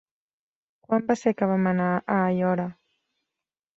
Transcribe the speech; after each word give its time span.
Quan 0.87 1.05
va 1.11 1.17
ser 1.23 1.33
que 1.41 1.49
vam 1.53 1.69
anar 1.75 1.91
a 1.99 2.19
Aiora? 2.33 2.67